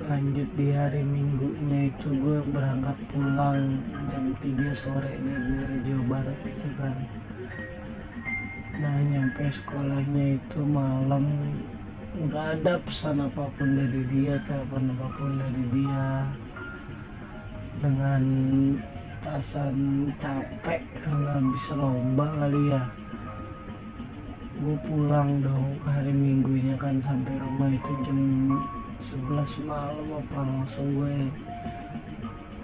Lanjut 0.09 0.49
di 0.57 0.67
hari 0.73 1.05
minggunya 1.05 1.93
itu 1.93 2.09
gue 2.09 2.41
berangkat 2.49 2.97
pulang 3.13 3.85
jam 3.85 4.25
3 4.41 4.81
sore 4.81 5.13
dari 5.21 5.77
Jawa 5.85 6.03
Barat 6.09 6.37
gitu 6.41 6.69
kan. 6.73 6.97
Nah 8.81 8.97
nyampe 9.13 9.45
sekolahnya 9.61 10.41
itu 10.41 10.59
malam 10.73 11.25
nggak 12.17 12.65
ada 12.65 12.81
pesan 12.81 13.29
apa 13.29 13.45
pun 13.61 13.69
dari 13.77 14.09
dia 14.09 14.41
telepon 14.49 14.89
apa 14.89 15.07
pun 15.21 15.31
dari 15.37 15.63
dia. 15.69 16.05
Dengan 17.77 18.23
perasaan 19.21 20.09
capek 20.17 20.81
karena 21.05 21.29
habis 21.37 21.65
lomba 21.77 22.25
kali 22.41 22.73
ya 22.73 23.04
gue 24.55 24.77
pulang 24.87 25.43
dong 25.43 25.75
hari 25.83 26.15
minggunya 26.15 26.79
kan 26.79 27.03
sampai 27.03 27.35
rumah 27.43 27.67
itu 27.67 27.91
jam 28.07 28.19
11 29.11 29.67
malam 29.67 30.07
apa 30.15 30.39
langsung 30.39 30.87
gue 30.95 31.15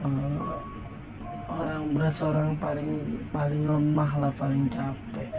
eh, 0.08 0.40
orang 1.52 1.84
berasa 1.92 2.22
orang 2.32 2.56
paling 2.64 2.90
paling 3.36 3.64
lemah 3.68 4.12
lah 4.24 4.32
paling 4.40 4.72
capek. 4.72 5.30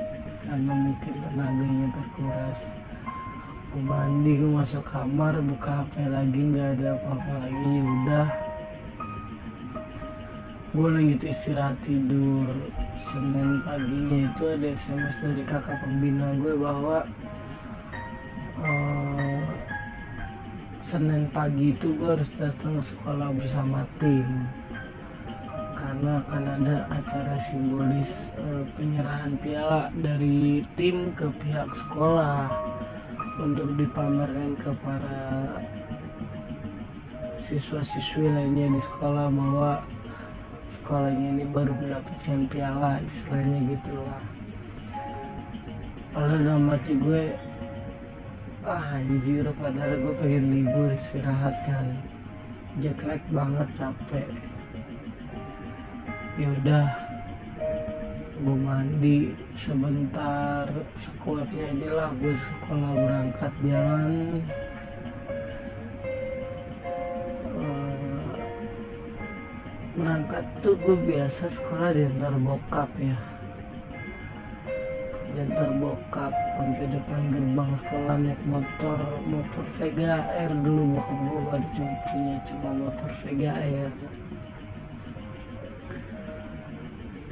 Karena 0.44 0.72
mungkin 0.76 1.14
tenaganya 1.24 1.86
terkuras. 1.96 2.58
Gue 3.72 3.82
mandi 3.88 4.32
gue 4.36 4.52
masuk 4.52 4.84
kamar 4.92 5.40
buka 5.40 5.88
hp 5.88 5.94
lagi 6.12 6.40
nggak 6.52 6.68
ada 6.76 7.00
apa-apa 7.00 7.34
lagi 7.48 7.64
ya 7.64 7.82
udah 7.88 8.28
gue 10.72 10.88
lanjut 10.88 11.20
istirahat 11.20 11.76
tidur. 11.84 12.48
Senin 13.12 13.60
paginya 13.60 14.18
itu 14.24 14.42
ada 14.48 14.68
SMS 14.72 15.14
dari 15.20 15.42
kakak 15.44 15.76
pembina 15.84 16.32
gue 16.40 16.54
bahwa 16.56 17.04
eh, 18.56 19.44
Senin 20.88 21.28
pagi 21.28 21.76
itu 21.76 21.92
gue 22.00 22.08
harus 22.08 22.30
datang 22.40 22.80
ke 22.80 22.84
sekolah 22.88 23.28
bersama 23.36 23.84
tim. 24.00 24.28
Karena 25.76 26.24
akan 26.24 26.44
ada 26.48 26.76
acara 26.88 27.36
simbolis 27.52 28.12
eh, 28.40 28.64
penyerahan 28.72 29.36
piala 29.44 29.92
dari 30.00 30.64
tim 30.80 31.12
ke 31.20 31.28
pihak 31.44 31.68
sekolah 31.84 32.48
untuk 33.44 33.76
dipamerkan 33.76 34.56
ke 34.56 34.72
para 34.80 35.20
siswa-siswi 37.44 38.24
lainnya 38.24 38.72
di 38.72 38.80
sekolah 38.88 39.28
bahwa 39.28 39.84
sekolahnya 40.80 41.28
ini 41.36 41.44
baru 41.50 41.72
mendapatkan 41.76 42.40
piala 42.48 43.02
istilahnya 43.02 43.58
gitu 43.72 43.92
lah. 44.00 44.22
Padahal 46.12 46.40
dalam 46.44 46.64
hati 46.72 46.92
gue 46.96 47.22
ah 48.62 48.84
anjir 48.96 49.46
padahal 49.58 49.92
gue 49.98 50.14
pengen 50.20 50.44
libur 50.52 50.88
istirahat 50.92 51.56
kan. 51.68 51.86
Jet 52.80 53.00
banget 53.28 53.68
capek. 53.76 54.28
Ya 56.40 56.48
udah 56.48 56.86
gue 58.42 58.58
mandi 58.58 59.18
sebentar 59.54 60.66
sekuatnya 60.98 61.62
aja 61.62 61.90
lah 61.94 62.10
gue 62.18 62.34
sekolah 62.34 62.90
berangkat 62.90 63.52
jalan 63.62 64.42
berangkat 69.92 70.44
tuh 70.64 70.76
gue 70.80 70.96
biasa 71.04 71.44
sekolah 71.52 71.90
diantar 71.92 72.34
bokap 72.40 72.90
ya. 72.96 73.18
Diantar 75.32 75.70
bokap 75.80 76.32
sampai 76.32 76.86
depan 76.92 77.20
gerbang 77.32 77.72
sekolah 77.84 78.14
naik 78.20 78.40
motor 78.48 78.98
motor 79.28 79.64
Vega 79.76 80.24
R 80.32 80.52
dulu 80.64 80.96
bokap 80.96 81.18
gue 81.20 81.42
baru 81.48 81.66
cuma 81.76 81.94
punya 82.08 82.36
cuma 82.48 82.70
motor 82.76 83.10
Vega 83.24 83.52
R 83.60 83.92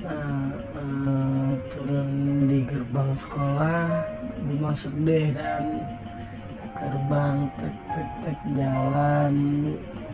Nah, 0.00 0.56
eh, 0.80 1.50
turun 1.76 2.08
di 2.48 2.64
gerbang 2.64 3.12
sekolah 3.20 3.84
gue 4.48 4.56
masuk 4.56 4.94
deh 5.04 5.28
dan 5.36 5.84
gerbang 6.72 7.36
tek 7.60 7.76
tek 7.92 8.08
tek 8.24 8.38
jalan 8.56 9.34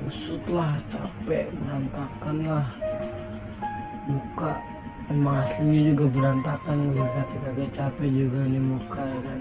usut 0.07 0.39
lah 0.47 0.79
capek 0.87 1.51
berantakan 1.51 2.37
lah 2.47 2.67
muka 4.07 4.55
emang 5.11 5.43
aslinya 5.43 5.91
juga 5.91 6.07
berantakan 6.15 6.95
gue 6.95 7.07
kagak 7.43 7.71
capek 7.75 8.11
juga 8.15 8.41
nih 8.47 8.63
muka 8.63 9.03
ya 9.03 9.19
kan. 9.27 9.41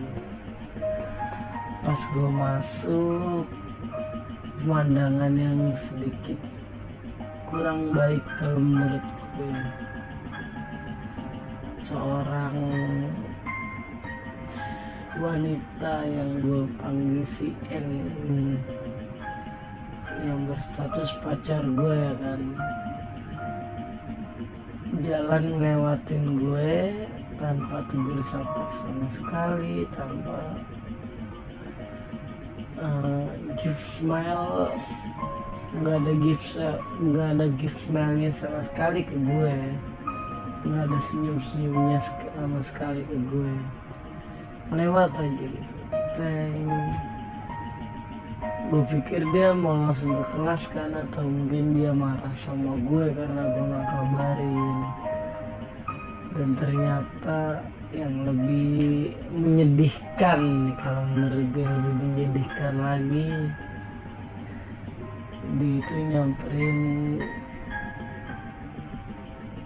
Pas 1.86 2.02
gue 2.02 2.30
masuk 2.34 3.46
pemandangan 4.58 5.34
yang 5.38 5.70
sedikit 5.86 6.42
kurang 7.46 7.94
baik 7.94 8.26
kalau 8.42 8.58
menurut 8.58 9.06
gue 9.38 9.62
seorang 11.86 12.58
wanita 15.22 15.94
yang 16.10 16.42
gue 16.42 16.66
panggil 16.82 17.22
si 17.38 17.54
N 17.70 17.88
ini 18.26 18.58
yang 20.25 20.50
berstatus 20.50 21.10
pacar 21.22 21.62
gue 21.62 21.94
ya 21.94 22.13
kan? 22.17 22.41
Jalan 25.05 25.44
ngelewatin 25.62 26.24
gue 26.41 26.74
tanpa 27.38 27.86
tegur 27.94 28.20
sapa 28.34 28.63
sama 28.74 29.05
sekali 29.13 29.86
tanpa 29.94 30.39
uh, 32.82 33.29
give 33.62 33.82
smile. 34.01 34.74
Nggak 35.75 35.96
ada 36.01 36.13
gift 36.24 36.48
nggak 37.03 37.29
ada 37.36 37.46
gift 37.62 37.79
smile 37.86 38.34
sama 38.41 38.62
sekali 38.74 39.00
ke 39.05 39.15
gue. 39.15 39.58
Nggak 40.65 40.82
ada 40.89 40.98
senyum 41.13 41.38
senyumnya 41.53 42.00
sama 42.34 42.60
sekali 42.74 43.01
ke 43.05 43.17
gue. 43.29 43.53
Lewat 44.74 45.13
aja 45.13 45.46
gitu. 45.46 45.62
Gue 48.65 48.84
pikir 48.89 49.22
dia 49.30 49.54
mau 49.54 49.77
langsung 49.77 50.10
ke 50.10 50.25
kelas 50.36 50.63
kan 50.74 50.92
atau 50.92 51.24
mungkin 51.24 51.77
dia 51.77 51.92
marah 51.94 52.36
sama 52.44 52.75
gue 52.82 53.06
karena 53.13 53.42
gue 53.46 53.65
nggak 53.70 53.88
kabarin. 53.88 54.77
Dan 56.36 56.50
ternyata 56.60 57.39
yang 57.96 58.27
lebih 58.27 59.15
menyedihkan 59.32 60.74
kalau 60.84 61.04
menurut 61.15 61.48
gue 61.56 61.63
lebih 61.63 61.96
menyedihkan 62.01 62.74
lagi 62.82 63.30
di 65.56 65.80
itu 65.80 65.96
nyamperin 66.12 66.80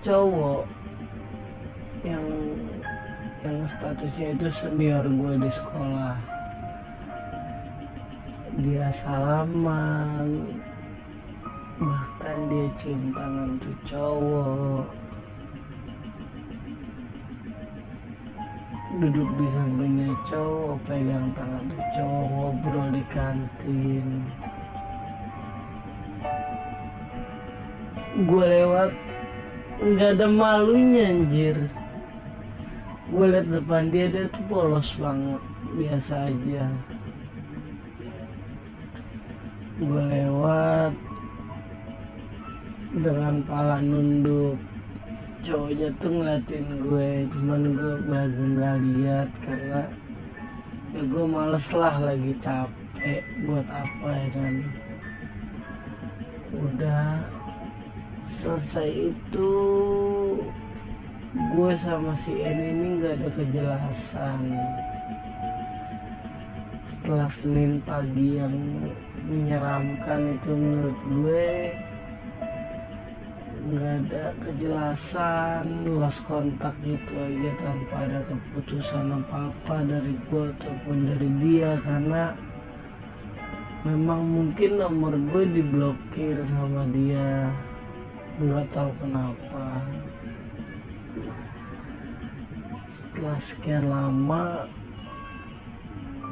cowok 0.04 0.68
yang 2.04 2.26
yang 3.42 3.58
statusnya 3.80 4.28
itu 4.36 4.48
senior 4.60 5.04
gue 5.08 5.34
di 5.40 5.50
sekolah 5.56 6.39
dia 8.64 8.92
salaman. 9.04 10.52
Bahkan 11.80 12.38
dia 12.52 12.68
cium 12.84 13.04
tangan 13.16 13.50
tuh 13.64 13.78
cowok. 13.88 14.86
Duduk 19.00 19.30
di 19.40 19.48
sampingnya 19.56 20.12
cowok 20.28 20.76
pegang 20.90 21.32
tangan 21.38 21.64
tuh 21.72 21.84
cowok 21.96 22.26
ngobrol 22.28 22.88
di 22.92 23.04
kantin. 23.16 24.08
Gue 28.28 28.44
lewat 28.44 28.92
nggak 29.80 30.12
ada 30.20 30.28
malunya 30.28 31.16
anjir. 31.16 31.58
Gue 33.08 33.26
liat 33.32 33.48
depan 33.48 33.88
dia 33.88 34.12
dia 34.12 34.28
tuh 34.30 34.44
polos 34.52 34.92
banget 35.00 35.42
biasa 35.80 36.28
aja 36.28 36.68
gue 39.80 40.04
lewat 40.12 40.92
dengan 43.00 43.40
pala 43.48 43.80
nunduk. 43.80 44.60
Cowoknya 45.40 45.88
tuh 46.04 46.12
ngeliatin 46.12 46.68
gue 46.84 47.10
cuman 47.32 47.62
gue 47.72 47.96
bagi 48.12 48.44
nggak 48.60 48.76
lihat 48.84 49.30
karena 49.48 49.88
ya 50.92 51.02
gue 51.06 51.26
males 51.30 51.68
lah 51.72 51.96
lagi 52.02 52.34
capek 52.44 53.24
buat 53.48 53.68
apa 53.72 54.10
ya 54.10 54.28
kan 54.36 54.56
udah 56.50 57.06
selesai 58.42 59.16
itu 59.16 59.52
gue 61.30 61.72
sama 61.86 62.18
si 62.26 62.34
N 62.42 62.58
ini 62.58 62.86
nggak 63.00 63.22
ada 63.22 63.30
kejelasan 63.38 64.42
setelah 67.10 67.34
Senin 67.42 67.82
pagi 67.90 68.38
yang 68.38 68.54
menyeramkan 69.26 70.38
itu 70.38 70.52
menurut 70.54 71.00
gue. 71.10 71.50
Nggak 73.66 73.94
ada 74.06 74.26
kejelasan 74.46 75.90
lost 75.90 76.22
kontak 76.30 76.78
gitu 76.86 77.10
aja 77.18 77.52
tanpa 77.66 78.06
ada 78.06 78.22
keputusan 78.30 79.26
apa-apa 79.26 79.90
dari 79.90 80.22
gue 80.30 80.54
ataupun 80.54 80.98
dari 81.10 81.30
dia. 81.42 81.82
Karena 81.82 82.38
memang 83.90 84.22
mungkin 84.30 84.78
nomor 84.78 85.18
gue 85.34 85.50
diblokir 85.50 86.38
sama 86.46 86.86
dia. 86.94 87.50
Nggak 88.38 88.70
tahu 88.70 88.94
kenapa. 89.02 89.66
Setelah 93.02 93.40
sekian 93.50 93.90
lama 93.90 94.70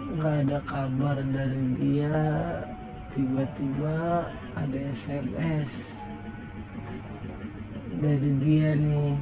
nggak 0.08 0.48
ada 0.48 0.60
kabar 0.64 1.20
dari 1.20 1.66
dia 1.84 2.20
tiba-tiba 3.12 4.24
ada 4.56 4.80
SMS 5.04 5.68
dari 8.00 8.32
dia 8.40 8.72
nih. 8.72 9.14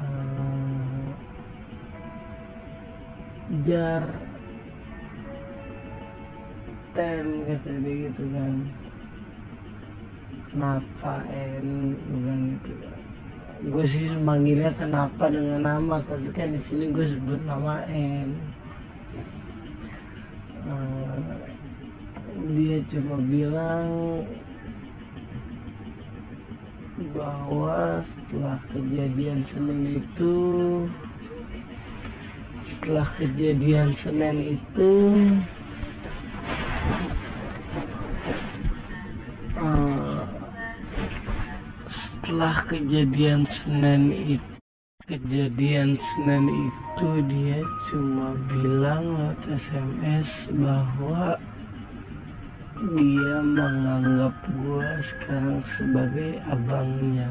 Eh, 0.00 1.08
jar 3.68 4.04
ten 6.96 7.26
kata 7.44 7.72
gitu 7.76 8.24
kan. 8.32 8.54
Kenapa 10.48 11.14
en 11.28 11.92
bukan 12.08 12.40
gitu 12.64 12.95
gue 13.56 13.84
sih 13.88 14.12
manggilnya 14.20 14.68
kenapa 14.76 15.32
dengan 15.32 15.64
nama 15.64 16.04
tapi 16.04 16.28
kan 16.36 16.52
di 16.52 16.60
sini 16.68 16.92
gue 16.92 17.06
sebut 17.16 17.40
nama 17.48 17.80
N. 17.88 18.28
Eh, 20.66 21.36
dia 22.52 22.78
cuma 22.92 23.16
bilang 23.24 23.88
bahwa 27.16 28.04
setelah 28.04 28.60
kejadian 28.72 29.40
Senin 29.48 29.80
itu 30.04 30.34
setelah 32.68 33.08
kejadian 33.16 33.96
Senin 34.04 34.60
itu 34.60 34.92
setelah 42.26 42.58
kejadian 42.66 43.46
Senin 43.46 44.10
itu 44.10 44.50
kejadian 45.06 45.94
Senin 45.94 46.50
itu 46.50 47.10
dia 47.30 47.62
cuma 47.86 48.34
bilang 48.50 49.14
lewat 49.14 49.38
SMS 49.46 50.26
bahwa 50.58 51.38
dia 52.82 53.36
menganggap 53.46 54.34
gue 54.42 54.88
sekarang 55.06 55.62
sebagai 55.78 56.42
abangnya. 56.50 57.30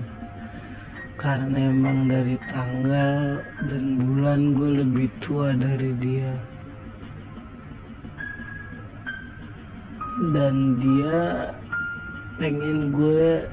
Karena 1.20 1.76
emang 1.76 2.08
dari 2.08 2.40
tanggal 2.48 3.44
dan 3.68 3.84
bulan 4.00 4.56
gue 4.56 4.70
lebih 4.80 5.12
tua 5.20 5.52
dari 5.60 5.92
dia. 6.00 6.40
Dan 10.32 10.80
dia 10.80 11.52
pengen 12.40 12.96
gue 12.96 13.44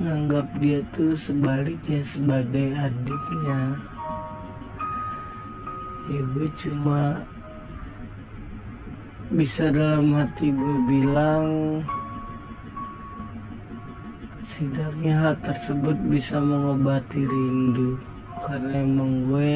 nganggap 0.00 0.46
dia 0.56 0.80
tuh 0.96 1.12
sebaliknya 1.28 2.00
sebagai 2.16 2.68
adiknya. 2.72 3.60
Ya 6.08 6.20
gue 6.32 6.48
cuma 6.64 7.20
bisa 9.32 9.72
dalam 9.72 10.12
hati 10.12 10.52
gue 10.52 10.76
bilang 10.88 11.46
setidaknya 14.52 15.12
hal 15.18 15.34
tersebut 15.42 15.96
bisa 16.08 16.36
mengobati 16.40 17.20
rindu. 17.20 17.98
Karena 18.42 18.82
emang 18.82 19.12
gue 19.30 19.54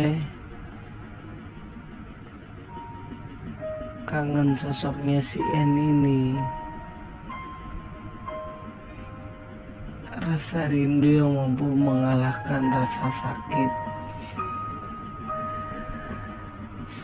kangen 4.06 4.54
sosoknya 4.62 5.18
si 5.26 5.40
N 5.42 5.70
ini 5.74 6.38
rasa 10.26 10.66
rindu 10.66 11.22
yang 11.22 11.38
mampu 11.38 11.70
mengalahkan 11.70 12.62
rasa 12.66 13.08
sakit. 13.22 13.72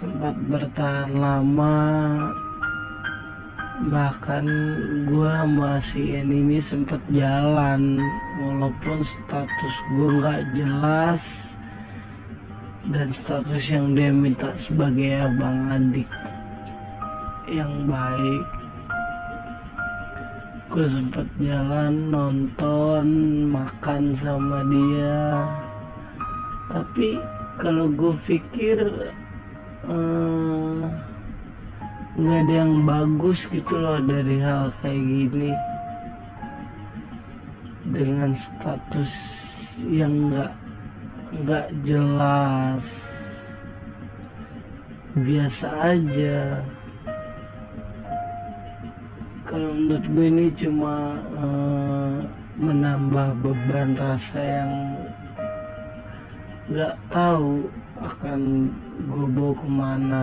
Sempat 0.03 0.35
bertahan 0.51 1.11
lama 1.15 1.79
bahkan 3.87 4.47
gua 5.07 5.47
masih 5.47 6.23
ini 6.23 6.59
sempat 6.67 6.99
jalan 7.15 8.03
walaupun 8.43 9.07
status 9.07 9.75
gua 9.95 10.09
nggak 10.19 10.43
jelas 10.59 11.23
dan 12.91 13.15
status 13.23 13.63
yang 13.71 13.95
dia 13.95 14.11
minta 14.11 14.51
sebagai 14.67 15.31
abang 15.31 15.71
adik 15.71 16.11
yang 17.47 17.87
baik 17.87 18.62
gue 20.73 20.89
sempat 20.89 21.29
jalan 21.37 22.09
nonton 22.09 23.05
makan 23.53 24.17
sama 24.25 24.65
dia. 24.73 25.45
Tapi 26.73 27.21
kalau 27.61 27.93
gue 27.93 28.17
pikir 28.25 28.81
eh, 29.85 30.81
nggak 32.17 32.39
ada 32.49 32.55
yang 32.57 32.89
bagus 32.89 33.37
gitu 33.53 33.69
loh 33.77 34.01
dari 34.01 34.41
hal 34.41 34.73
kayak 34.81 34.97
gini. 34.97 35.53
Dengan 37.93 38.33
status 38.33 39.13
yang 39.93 40.33
nggak 40.33 40.53
nggak 41.37 41.69
jelas. 41.85 42.85
Biasa 45.21 45.69
aja 45.93 46.65
kalau 49.53 49.69
menurut 49.77 50.07
gue 50.17 50.27
ini 50.33 50.47
cuma 50.57 51.21
uh, 51.37 52.25
menambah 52.57 53.37
beban 53.45 53.93
rasa 54.01 54.41
yang 54.41 54.73
nggak 56.73 56.97
tahu 57.13 57.69
akan 58.01 58.73
gue 59.13 59.27
bawa 59.37 59.53
ke 59.53 59.69
mana 59.69 60.23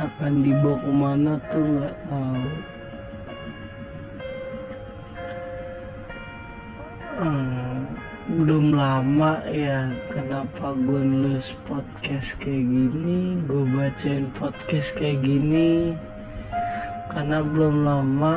akan 0.00 0.32
dibawa 0.40 0.76
ke 0.80 0.92
mana 0.96 1.32
tuh 1.52 1.66
nggak 1.68 1.96
tahu. 2.08 2.48
Hmm, 7.14 7.76
belum 8.40 8.72
lama 8.72 9.44
ya 9.52 9.92
kenapa 10.08 10.72
gue 10.72 11.00
nulis 11.04 11.48
podcast 11.68 12.32
kayak 12.40 12.64
gini 12.72 13.36
gue 13.44 13.64
bacain 13.68 14.32
podcast 14.40 14.88
kayak 14.96 15.20
gini 15.20 15.92
karena 17.14 17.46
belum 17.46 17.74
lama 17.86 18.34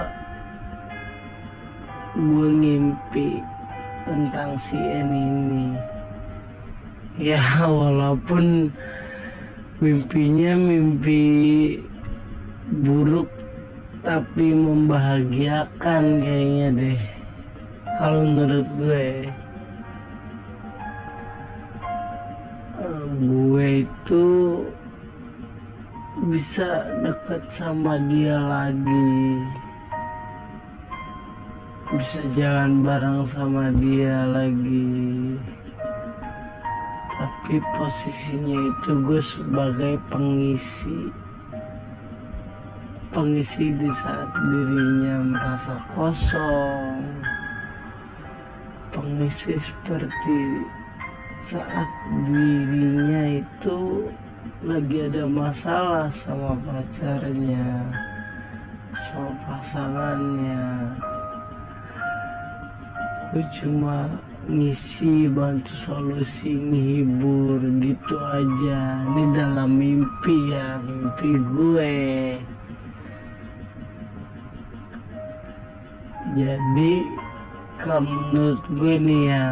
gue 2.14 2.50
ngimpi 2.62 3.42
tentang 4.06 4.62
si 4.70 4.78
N 4.78 5.10
ini. 5.10 5.68
Ya 7.18 7.42
walaupun 7.66 8.70
mimpinya 9.82 10.54
mimpi 10.54 11.26
buruk 12.86 13.30
tapi 14.06 14.54
membahagiakan 14.54 16.04
kayaknya 16.22 16.68
deh. 16.78 17.02
Kalau 17.98 18.22
menurut 18.22 18.68
gue 18.78 19.06
gue 23.18 23.68
itu 23.82 24.26
bisa 26.28 26.84
deket 27.00 27.44
sama 27.56 27.96
dia 28.12 28.36
lagi. 28.36 29.16
Bisa 31.88 32.20
jalan 32.36 32.84
bareng 32.84 33.32
sama 33.32 33.72
dia 33.80 34.28
lagi. 34.36 35.40
Tapi 37.16 37.56
posisinya 37.80 38.60
itu 38.60 38.92
gue 39.08 39.22
sebagai 39.24 39.94
pengisi. 40.12 41.00
Pengisi 43.16 43.66
di 43.72 43.90
saat 44.04 44.30
dirinya 44.36 45.16
merasa 45.32 45.76
kosong. 45.96 47.00
Pengisi 48.92 49.56
seperti 49.56 50.40
saat 51.48 51.90
dirinya 52.28 53.40
itu 53.40 54.12
lagi 54.66 54.98
ada 55.06 55.24
masalah 55.30 56.10
sama 56.26 56.58
pacarnya 56.66 57.68
sama 58.94 59.32
pasangannya. 59.46 60.66
Gue 63.34 63.46
cuma 63.60 64.08
ngisi 64.48 65.28
bantu 65.30 65.74
solusi 65.84 66.56
ngehibur 66.56 67.60
gitu 67.84 68.16
aja. 68.18 69.04
Ini 69.14 69.24
dalam 69.36 69.76
mimpi 69.76 70.38
ya 70.54 70.80
mimpi 70.82 71.32
gue. 71.54 71.96
Jadi 76.38 76.94
kalau 77.82 78.04
menurut 78.04 78.62
gue 78.74 78.96
nih 79.00 79.22
ya 79.32 79.46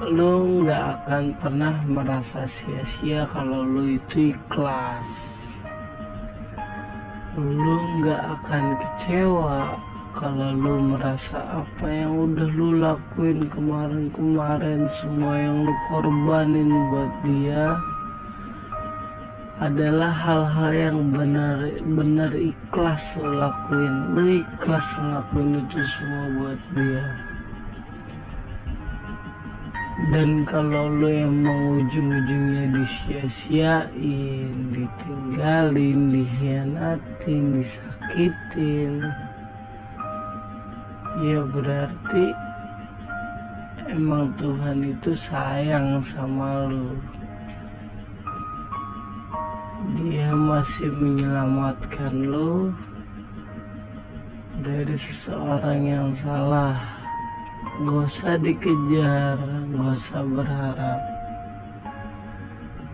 lu 0.00 0.64
nggak 0.64 1.04
akan 1.04 1.24
pernah 1.44 1.76
merasa 1.84 2.48
sia-sia 2.48 3.28
kalau 3.36 3.60
lu 3.60 4.00
itu 4.00 4.32
ikhlas. 4.32 5.04
Lu 7.36 7.76
nggak 8.00 8.22
akan 8.40 8.64
kecewa 8.80 9.76
kalau 10.16 10.56
lu 10.56 10.96
merasa 10.96 11.60
apa 11.60 11.84
yang 11.84 12.16
udah 12.16 12.48
lu 12.48 12.80
lakuin 12.80 13.44
kemarin-kemarin 13.52 14.88
semua 15.04 15.36
yang 15.36 15.68
lu 15.68 15.74
korbanin 15.92 16.72
buat 16.88 17.12
dia 17.20 17.76
adalah 19.60 20.16
hal-hal 20.16 20.72
yang 20.72 20.98
benar-benar 21.12 22.32
ikhlas 22.32 23.04
lu 23.20 23.36
lakuin. 23.36 23.94
Lu 24.16 24.24
ikhlas 24.40 24.86
ngelakuin 24.96 25.60
itu 25.60 25.80
semua 25.84 26.24
buat 26.40 26.60
dia 26.72 27.29
dan 30.08 30.48
kalau 30.48 30.88
lo 30.88 31.12
emang 31.12 31.84
ujung-ujungnya 31.84 32.72
disia-siain 32.72 34.52
ditinggalin 34.72 36.00
dikhianatin 36.08 37.44
disakitin. 37.60 39.04
Ya 41.20 41.44
berarti 41.44 42.26
emang 43.92 44.32
Tuhan 44.40 44.88
itu 44.88 45.12
sayang 45.28 46.00
sama 46.16 46.64
lo 46.64 46.96
dia 50.00 50.32
masih 50.32 50.92
menyelamatkan 50.96 52.14
lo 52.28 52.72
dari 54.60 54.96
seseorang 54.96 55.80
yang 55.88 56.08
salah 56.20 56.99
Gak 57.80 58.12
usah 58.12 58.36
dikejar, 58.44 59.40
gak 59.72 59.96
usah 59.96 60.24
berharap. 60.28 61.00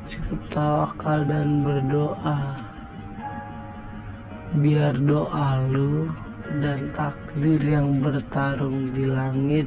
Cukup 0.07 0.41
tawakal 0.55 1.27
dan 1.27 1.67
berdoa. 1.67 2.39
Biar 4.63 4.95
doa 5.03 5.67
lu 5.75 6.07
dan 6.63 6.95
takdir 6.95 7.59
yang 7.67 7.99
bertarung 7.99 8.95
di 8.95 9.11
langit 9.11 9.67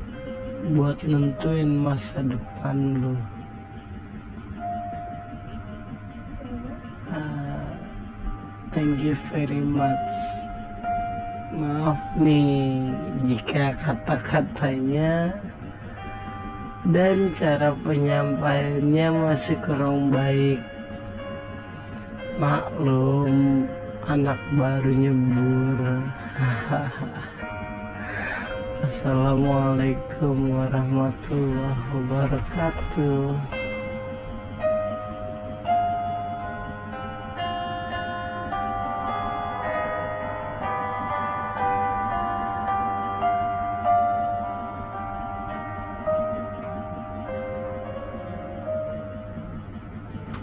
buat 0.71 0.95
nentuin 1.03 1.67
masa 1.67 2.23
depan 2.23 2.77
lu. 3.03 3.15
Uh, 7.11 7.75
thank 8.71 9.03
you 9.03 9.19
very 9.35 9.59
much. 9.59 10.48
Maaf 11.49 11.97
nih 12.21 12.93
jika 13.25 13.73
kata-katanya 13.81 15.33
dan 16.93 17.33
cara 17.41 17.73
penyampaiannya 17.81 19.07
masih 19.09 19.57
kurang 19.65 20.13
baik. 20.13 20.61
Maklum, 22.37 23.65
anak 24.05 24.37
baru 24.53 24.93
nyebur. 24.93 25.79
Assalamualaikum 28.85 30.53
warahmatullahi 30.53 31.81
wabarakatuh 31.97 33.58